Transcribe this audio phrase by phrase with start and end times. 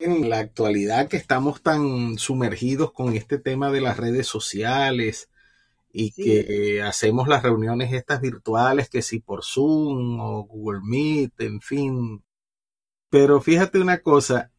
[0.00, 5.28] En la actualidad que estamos tan sumergidos con este tema de las redes sociales
[5.92, 11.60] y que hacemos las reuniones estas virtuales, que si por Zoom o Google Meet, en
[11.60, 12.24] fin.
[13.10, 14.50] Pero fíjate una cosa,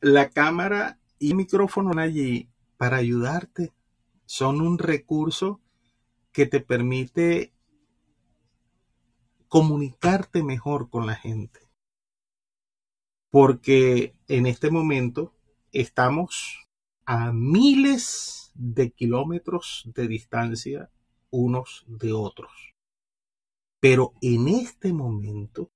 [0.00, 2.48] la cámara y el micrófono allí
[2.78, 3.74] para ayudarte.
[4.24, 5.60] Son un recurso
[6.32, 7.52] que te permite
[9.48, 11.67] comunicarte mejor con la gente
[13.30, 15.34] porque en este momento
[15.72, 16.66] estamos
[17.04, 20.90] a miles de kilómetros de distancia
[21.30, 22.50] unos de otros.
[23.80, 25.70] Pero en este momento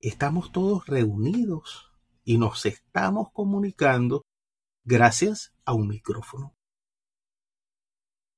[0.00, 1.90] estamos todos reunidos
[2.24, 4.24] y nos estamos comunicando
[4.84, 6.54] gracias a un micrófono.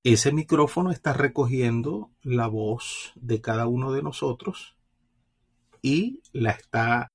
[0.02, 4.76] Ese micrófono está recogiendo la voz de cada uno de nosotros
[5.80, 7.08] y la está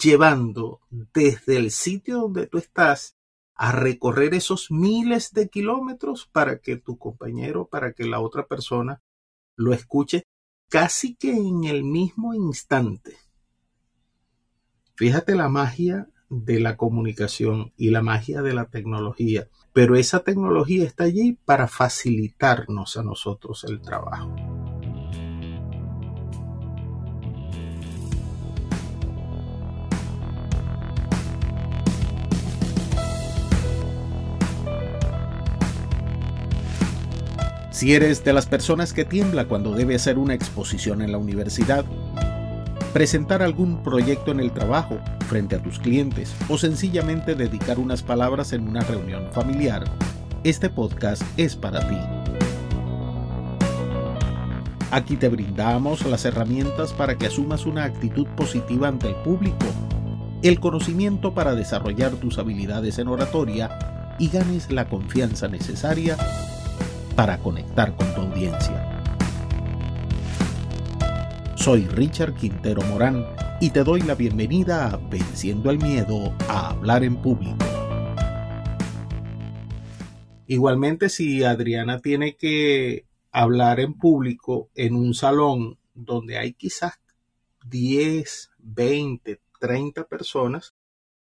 [0.00, 3.16] llevando desde el sitio donde tú estás
[3.54, 9.02] a recorrer esos miles de kilómetros para que tu compañero, para que la otra persona
[9.56, 10.22] lo escuche
[10.68, 13.16] casi que en el mismo instante.
[14.94, 20.84] Fíjate la magia de la comunicación y la magia de la tecnología, pero esa tecnología
[20.84, 24.57] está allí para facilitarnos a nosotros el trabajo.
[37.78, 41.84] Si eres de las personas que tiembla cuando debe hacer una exposición en la universidad,
[42.92, 44.98] presentar algún proyecto en el trabajo
[45.28, 49.84] frente a tus clientes o sencillamente dedicar unas palabras en una reunión familiar,
[50.42, 51.98] este podcast es para ti.
[54.90, 59.66] Aquí te brindamos las herramientas para que asumas una actitud positiva ante el público,
[60.42, 66.16] el conocimiento para desarrollar tus habilidades en oratoria y ganes la confianza necesaria
[67.18, 69.02] para conectar con tu audiencia.
[71.56, 73.26] Soy Richard Quintero Morán
[73.60, 77.56] y te doy la bienvenida a Venciendo el Miedo a Hablar en Público.
[80.46, 87.00] Igualmente, si Adriana tiene que hablar en público en un salón donde hay quizás
[87.66, 90.72] 10, 20, 30 personas,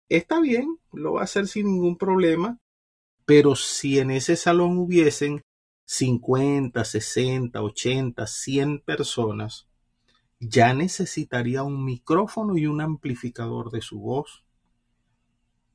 [0.09, 2.61] está bien, lo va a hacer sin ningún problema,
[3.25, 5.43] pero si en ese salón hubiesen
[5.93, 9.69] 50, 60, 80, 100 personas,
[10.41, 14.43] ya necesitaría un micrófono y un amplificador de su voz.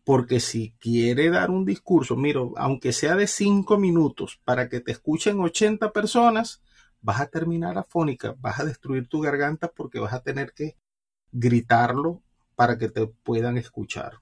[0.04, 4.92] Porque si quiere dar un discurso, miro, aunque sea de 5 minutos, para que te
[4.92, 6.64] escuchen 80 personas,
[7.00, 10.78] vas a terminar afónica, vas a destruir tu garganta porque vas a tener que
[11.32, 12.24] gritarlo
[12.56, 14.14] para que te puedan escuchar.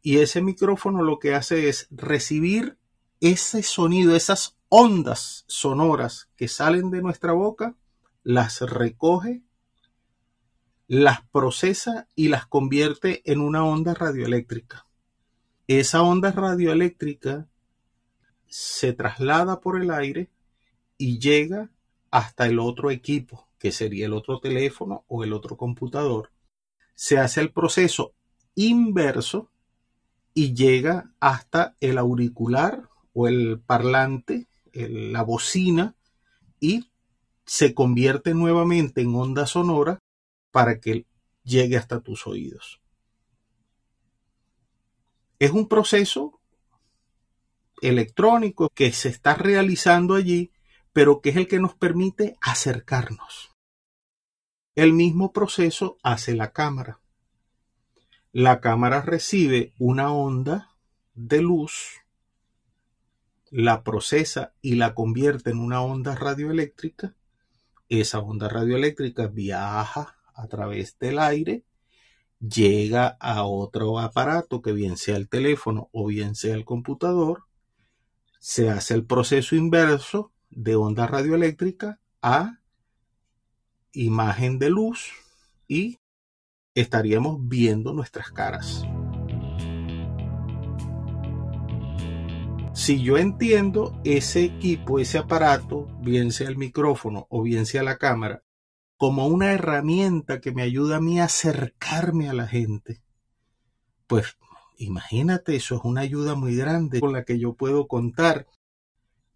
[0.00, 2.78] Y ese micrófono lo que hace es recibir
[3.20, 7.76] ese sonido, esas ondas sonoras que salen de nuestra boca,
[8.24, 9.44] las recoge,
[10.88, 14.88] las procesa y las convierte en una onda radioeléctrica.
[15.68, 17.46] Esa onda radioeléctrica
[18.48, 20.28] se traslada por el aire
[20.98, 21.70] y llega
[22.10, 26.32] hasta el otro equipo, que sería el otro teléfono o el otro computador.
[26.96, 28.12] Se hace el proceso
[28.56, 29.52] inverso
[30.34, 35.96] y llega hasta el auricular o el parlante, la bocina,
[36.60, 36.90] y
[37.46, 39.98] se convierte nuevamente en onda sonora
[40.50, 41.06] para que
[41.42, 42.80] llegue hasta tus oídos.
[45.38, 46.40] Es un proceso
[47.82, 50.52] electrónico que se está realizando allí,
[50.92, 53.52] pero que es el que nos permite acercarnos.
[54.74, 57.00] El mismo proceso hace la cámara.
[58.32, 60.74] La cámara recibe una onda
[61.14, 62.03] de luz
[63.54, 67.14] la procesa y la convierte en una onda radioeléctrica.
[67.88, 71.62] Esa onda radioeléctrica viaja a través del aire,
[72.40, 77.44] llega a otro aparato que bien sea el teléfono o bien sea el computador,
[78.40, 82.58] se hace el proceso inverso de onda radioeléctrica a
[83.92, 85.12] imagen de luz
[85.68, 86.00] y
[86.74, 88.84] estaríamos viendo nuestras caras.
[92.84, 97.96] Si yo entiendo ese equipo, ese aparato, bien sea el micrófono o bien sea la
[97.96, 98.42] cámara,
[98.98, 103.00] como una herramienta que me ayuda a mí a acercarme a la gente,
[104.06, 104.36] pues
[104.76, 108.48] imagínate, eso es una ayuda muy grande con la que yo puedo contar.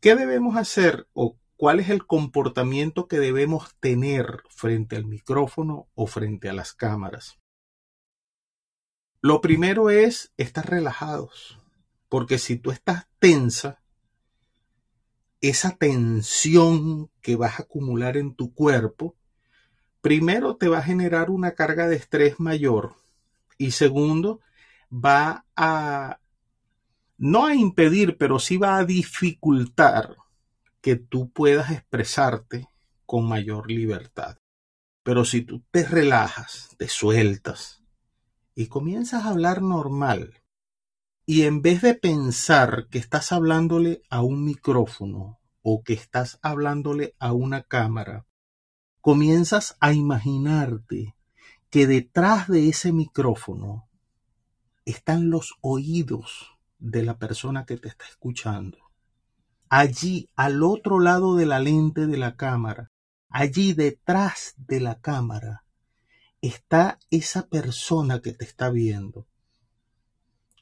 [0.00, 6.06] ¿Qué debemos hacer o cuál es el comportamiento que debemos tener frente al micrófono o
[6.06, 7.38] frente a las cámaras?
[9.22, 11.57] Lo primero es estar relajados,
[12.08, 13.81] porque si tú estás tensa,
[15.40, 19.14] esa tensión que vas a acumular en tu cuerpo,
[20.00, 22.96] primero te va a generar una carga de estrés mayor
[23.56, 24.40] y segundo,
[24.93, 26.20] va a,
[27.19, 30.16] no a impedir, pero sí va a dificultar
[30.81, 32.69] que tú puedas expresarte
[33.04, 34.38] con mayor libertad.
[35.02, 37.82] Pero si tú te relajas, te sueltas
[38.54, 40.38] y comienzas a hablar normal,
[41.30, 47.14] y en vez de pensar que estás hablándole a un micrófono o que estás hablándole
[47.19, 48.25] a una cámara,
[49.02, 51.16] comienzas a imaginarte
[51.69, 53.90] que detrás de ese micrófono
[54.86, 58.78] están los oídos de la persona que te está escuchando.
[59.69, 62.90] Allí, al otro lado de la lente de la cámara,
[63.28, 65.66] allí detrás de la cámara,
[66.40, 69.26] está esa persona que te está viendo.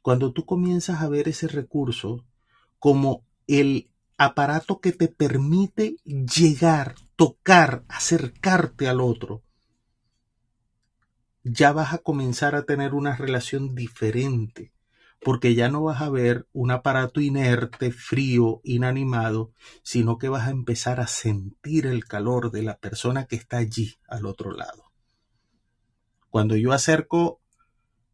[0.06, 2.24] Cuando tú comienzas a ver ese recurso
[2.78, 9.42] como el aparato que te permite llegar, tocar, acercarte al otro,
[11.42, 14.72] ya vas a comenzar a tener una relación diferente,
[15.20, 19.50] porque ya no vas a ver un aparato inerte, frío, inanimado,
[19.82, 23.96] sino que vas a empezar a sentir el calor de la persona que está allí
[24.06, 24.84] al otro lado.
[26.30, 27.40] Cuando yo acerco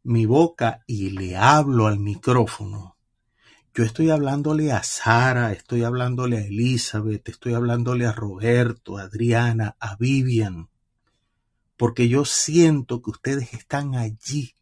[0.04, 2.96] mi boca y le hablo al micrófono,
[3.74, 9.76] yo estoy hablándole a Sara, estoy hablándole a Elizabeth, estoy hablándole a Roberto, a Adriana,
[9.80, 10.68] a Vivian,
[11.78, 14.54] porque yo siento que ustedes están allí.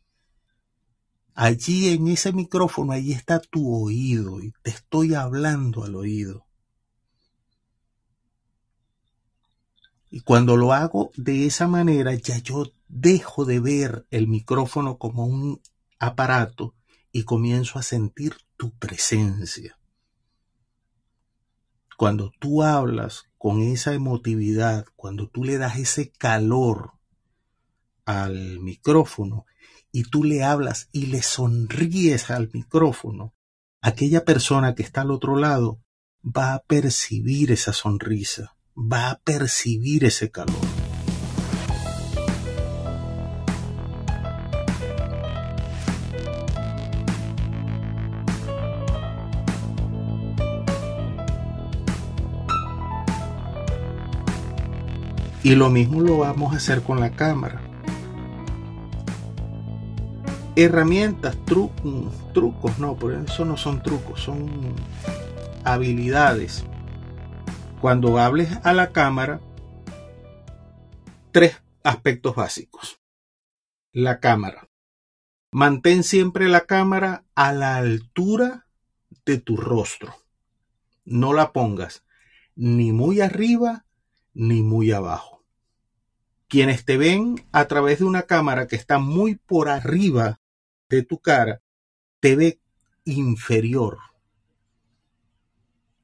[1.34, 6.46] Allí en ese micrófono, allí está tu oído y te estoy hablando al oído.
[10.10, 15.24] Y cuando lo hago de esa manera, ya yo dejo de ver el micrófono como
[15.24, 15.60] un
[15.98, 16.74] aparato
[17.12, 19.78] y comienzo a sentir tu presencia.
[21.96, 26.92] Cuando tú hablas con esa emotividad, cuando tú le das ese calor
[28.04, 29.46] al micrófono
[29.92, 33.34] y tú le hablas y le sonríes al micrófono,
[33.82, 35.80] aquella persona que está al otro lado
[36.24, 40.79] va a percibir esa sonrisa, va a percibir ese calor.
[55.42, 57.60] Y lo mismo lo vamos a hacer con la cámara
[60.56, 64.74] herramientas, trucos, no, por eso no son trucos, son
[65.64, 66.64] habilidades.
[67.80, 69.40] Cuando hables a la cámara,
[71.32, 73.00] tres aspectos básicos.
[73.92, 74.68] La cámara.
[75.52, 78.66] Mantén siempre la cámara a la altura
[79.24, 80.14] de tu rostro.
[81.04, 82.04] No la pongas
[82.54, 83.86] ni muy arriba
[84.34, 85.44] ni muy abajo.
[86.48, 90.40] Quienes te ven a través de una cámara que está muy por arriba
[90.88, 91.62] de tu cara
[92.20, 92.60] te ve
[93.04, 93.98] inferior.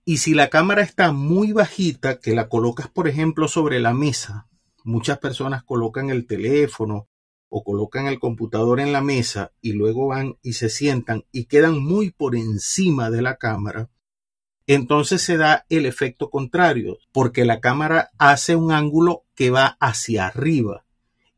[0.04, 4.48] Y si la cámara está muy bajita, que la colocas, por ejemplo, sobre la mesa,
[4.84, 7.08] muchas personas colocan el teléfono
[7.48, 11.82] o colocan el computador en la mesa y luego van y se sientan y quedan
[11.82, 13.90] muy por encima de la cámara,
[14.66, 20.26] entonces se da el efecto contrario, porque la cámara hace un ángulo que va hacia
[20.26, 20.84] arriba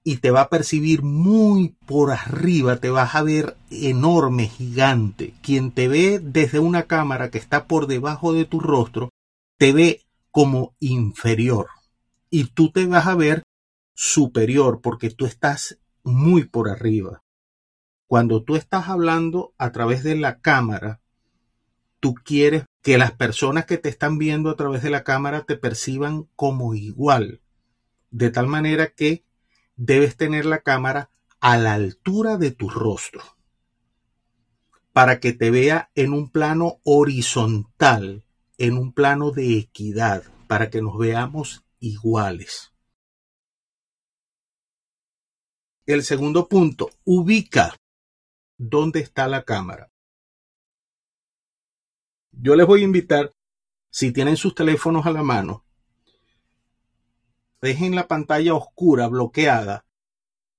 [0.03, 5.35] y te va a percibir muy por arriba, te vas a ver enorme, gigante.
[5.43, 9.11] Quien te ve desde una cámara que está por debajo de tu rostro,
[9.59, 11.67] te ve como inferior
[12.31, 13.43] y tú te vas a ver
[13.95, 17.23] superior porque tú estás muy por arriba.
[18.07, 21.01] Cuando tú estás hablando a través de la cámara,
[22.01, 25.59] tú quieres que las personas que te están viendo a través de la cámara te
[25.59, 27.43] perciban como igual,
[28.11, 29.27] de tal manera que
[29.77, 33.21] debes tener la cámara a la altura de tu rostro
[34.95, 38.25] para que te vea en un plano horizontal,
[38.57, 42.73] en un plano de equidad, para que nos veamos iguales.
[45.85, 47.77] El segundo punto, ubica
[48.57, 49.91] dónde está la cámara.
[52.41, 53.35] Yo les voy a invitar,
[53.91, 55.65] si tienen sus teléfonos a la mano,
[57.61, 59.85] dejen la pantalla oscura, bloqueada,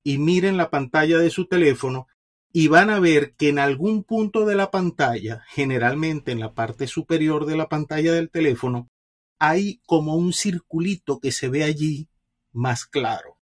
[0.04, 2.08] y miren la pantalla de su teléfono
[2.52, 6.86] y van a ver que en algún punto de la pantalla, generalmente en la parte
[6.86, 8.90] superior de la pantalla del teléfono,
[9.38, 12.10] hay como un circulito que se ve allí
[12.52, 13.38] más claro.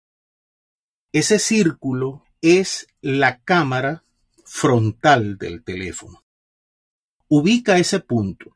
[1.11, 4.03] Ese círculo es la cámara
[4.45, 6.26] frontal del teléfono.
[7.29, 8.55] Ubica ese punto,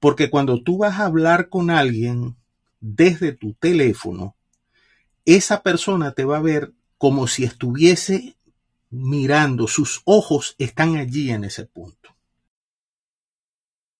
[0.00, 2.36] porque cuando tú vas a hablar con alguien
[2.80, 4.36] desde tu teléfono,
[5.24, 8.36] esa persona te va a ver como si estuviese
[8.90, 12.16] mirando, sus ojos están allí en ese punto.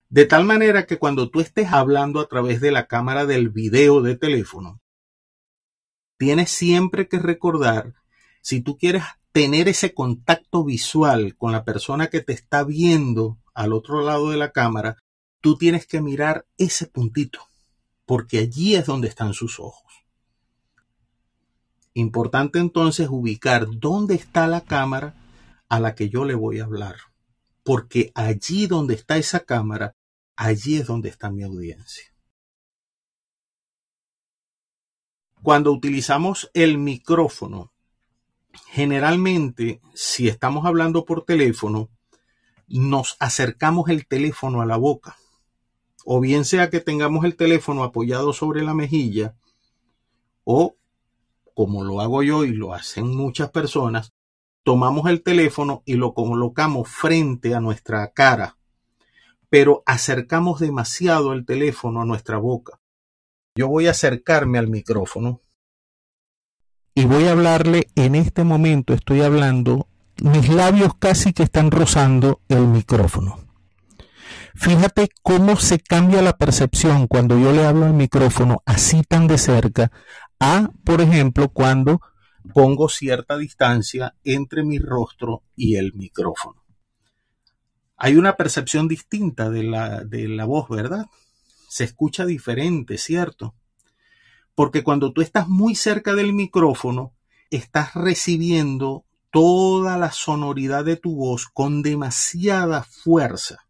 [0.08, 4.00] De tal manera que cuando tú estés hablando a través de la cámara del video
[4.00, 4.80] de teléfono,
[6.16, 7.94] tienes siempre que recordar,
[8.40, 13.72] si tú quieres tener ese contacto visual con la persona que te está viendo al
[13.72, 14.98] otro lado de la cámara,
[15.40, 17.40] tú tienes que mirar ese puntito,
[18.06, 19.92] porque allí es donde están sus ojos.
[21.92, 25.16] Importante entonces ubicar dónde está la cámara
[25.68, 26.98] a la que yo le voy a hablar,
[27.64, 29.96] porque allí donde está esa cámara,
[30.36, 32.14] allí es donde está mi audiencia.
[35.42, 37.72] Cuando utilizamos el micrófono,
[38.68, 41.90] generalmente, si estamos hablando por teléfono,
[42.68, 45.16] nos acercamos el teléfono a la boca.
[46.04, 49.34] O bien sea que tengamos el teléfono apoyado sobre la mejilla,
[50.44, 50.76] o
[51.54, 54.12] como lo hago yo y lo hacen muchas personas,
[54.62, 58.56] tomamos el teléfono y lo colocamos frente a nuestra cara,
[59.50, 62.80] pero acercamos demasiado el teléfono a nuestra boca.
[63.56, 65.42] Yo voy a acercarme al micrófono
[66.94, 69.86] y voy a hablarle en este momento, estoy hablando,
[70.22, 73.40] mis labios casi que están rozando el micrófono.
[74.54, 79.38] Fíjate cómo se cambia la percepción cuando yo le hablo al micrófono así tan de
[79.38, 79.92] cerca
[80.40, 82.00] a, por ejemplo, cuando
[82.54, 86.64] pongo cierta distancia entre mi rostro y el micrófono.
[87.96, 91.06] Hay una percepción distinta de la, de la voz, ¿verdad?
[91.68, 93.54] Se escucha diferente, ¿cierto?
[94.54, 97.14] Porque cuando tú estás muy cerca del micrófono,
[97.50, 103.68] estás recibiendo toda la sonoridad de tu voz con demasiada fuerza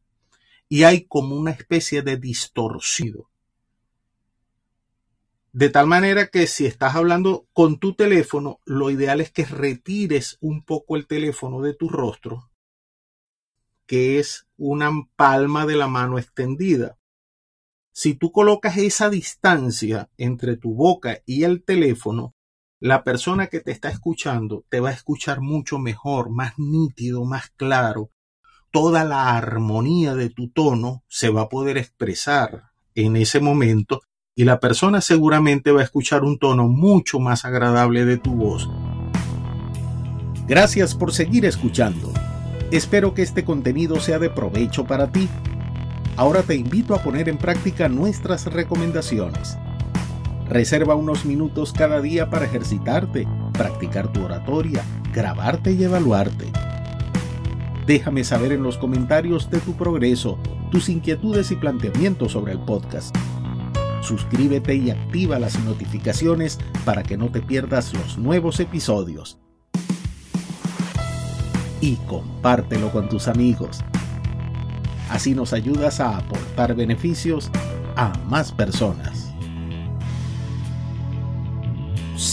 [0.69, 3.29] y hay como una especie de distorsido.
[5.53, 10.37] De tal manera que si estás hablando con tu teléfono, lo ideal es que retires
[10.41, 12.51] un poco el teléfono de tu rostro,
[13.87, 16.99] que es una palma de la mano extendida.
[17.93, 22.35] Si tú colocas esa distancia entre tu boca y el teléfono,
[22.81, 27.51] la persona que te está escuchando te va a escuchar mucho mejor, más nítido, más
[27.57, 28.11] claro.
[28.71, 34.03] Toda la armonía de tu tono se va a poder expresar en ese momento
[34.37, 38.69] y la persona seguramente va a escuchar un tono mucho más agradable de tu voz.
[40.47, 42.13] Gracias por seguir escuchando.
[42.71, 45.29] Espero que este contenido sea de provecho para ti.
[46.17, 49.59] Ahora te invito a poner en práctica nuestras recomendaciones.
[50.49, 56.47] Reserva unos minutos cada día para ejercitarte, practicar tu oratoria, grabarte y evaluarte.
[57.87, 60.39] Déjame saber en los comentarios de tu progreso,
[60.71, 63.17] tus inquietudes y planteamientos sobre el podcast
[64.09, 69.39] suscríbete y activa las notificaciones para que no te pierdas los nuevos episodios.
[71.81, 73.81] Y compártelo con tus amigos.
[75.11, 77.51] Así nos ayudas a aportar beneficios
[77.97, 79.28] a más personas.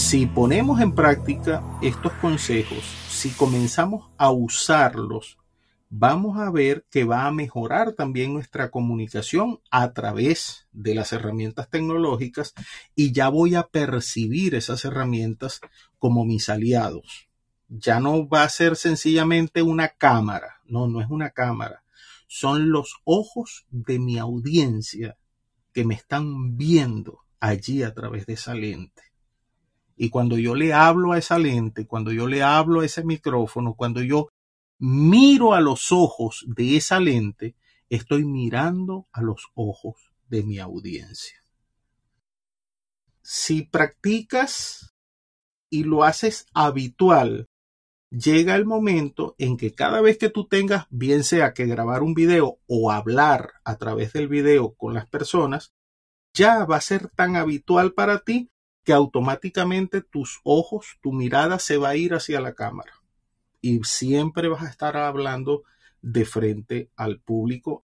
[0.08, 5.36] Si ponemos en práctica estos consejos, si comenzamos a usarlos
[5.90, 11.68] vamos a ver que va a mejorar también nuestra comunicación a través de las herramientas
[11.70, 12.54] tecnológicas
[12.94, 15.60] y ya voy a percibir esas herramientas
[15.98, 17.28] como mis aliados.
[17.68, 21.82] Ya no va a ser sencillamente una cámara, no, no es una cámara,
[22.28, 25.18] son los ojos de mi audiencia
[25.72, 29.05] que me están viendo allí a través de esa lente.
[29.96, 33.74] Y cuando yo le hablo a esa lente, cuando yo le hablo a ese micrófono,
[33.74, 34.28] cuando yo
[34.78, 37.56] miro a los ojos de esa lente,
[37.88, 41.42] estoy mirando a los ojos de mi audiencia.
[43.22, 44.94] Si practicas
[45.70, 47.48] y lo haces habitual,
[48.10, 52.12] llega el momento en que cada vez que tú tengas, bien sea que grabar un
[52.12, 55.72] video o hablar a través del video con las personas,
[56.34, 58.50] ya va a ser tan habitual para ti
[58.86, 62.92] que automáticamente tus ojos, tu mirada se va a ir hacia la cámara
[63.60, 65.64] y siempre vas a estar hablando
[66.02, 67.84] de frente al público.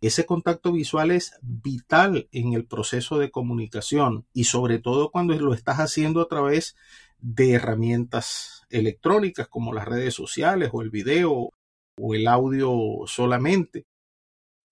[0.00, 5.54] Ese contacto visual es vital en el proceso de comunicación y sobre todo cuando lo
[5.54, 6.74] estás haciendo a través
[7.20, 11.52] de herramientas electrónicas como las redes sociales o el video
[11.96, 12.72] o el audio
[13.06, 13.86] solamente.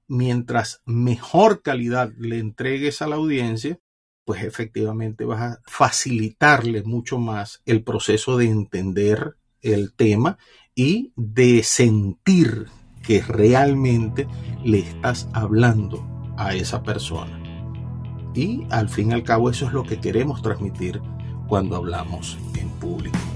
[0.09, 3.79] Mientras mejor calidad le entregues a la audiencia,
[4.26, 10.37] pues efectivamente vas a facilitarle mucho más el proceso de entender el tema
[10.75, 12.66] y de sentir
[13.04, 14.26] que realmente
[14.64, 16.04] le estás hablando
[16.37, 17.40] a esa persona.
[18.35, 21.00] Y al fin y al cabo eso es lo que queremos transmitir
[21.47, 23.36] cuando hablamos en público.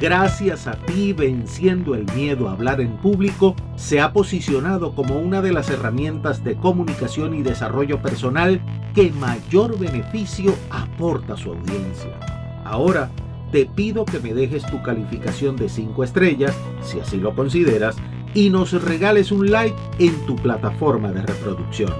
[0.00, 5.42] Gracias a ti, venciendo el miedo a hablar en público, se ha posicionado como una
[5.42, 8.62] de las herramientas de comunicación y desarrollo personal
[8.94, 12.18] que mayor beneficio aporta a su audiencia.
[12.64, 13.10] Ahora,
[13.52, 17.96] te pido que me dejes tu calificación de 5 estrellas, si así lo consideras,
[18.32, 21.92] y nos regales un like en tu plataforma de reproducción.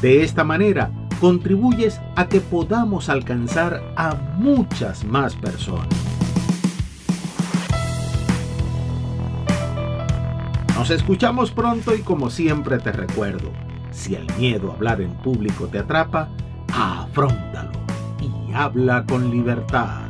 [0.00, 6.13] De esta manera, contribuyes a que podamos alcanzar a muchas más personas.
[10.84, 13.50] Nos escuchamos pronto y como siempre te recuerdo,
[13.90, 16.28] si el miedo a hablar en público te atrapa,
[16.74, 17.72] afrontalo
[18.20, 20.03] y habla con libertad.